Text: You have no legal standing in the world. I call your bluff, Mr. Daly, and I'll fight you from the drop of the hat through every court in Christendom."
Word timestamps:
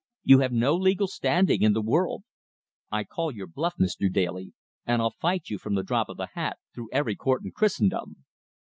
You 0.23 0.39
have 0.39 0.51
no 0.51 0.73
legal 0.75 1.07
standing 1.07 1.61
in 1.61 1.73
the 1.73 1.79
world. 1.83 2.23
I 2.91 3.03
call 3.03 3.31
your 3.31 3.45
bluff, 3.45 3.75
Mr. 3.79 4.11
Daly, 4.11 4.51
and 4.83 4.99
I'll 4.99 5.11
fight 5.21 5.51
you 5.51 5.59
from 5.59 5.75
the 5.75 5.83
drop 5.83 6.09
of 6.09 6.17
the 6.17 6.29
hat 6.33 6.57
through 6.73 6.89
every 6.91 7.15
court 7.15 7.43
in 7.45 7.51
Christendom." 7.51 8.25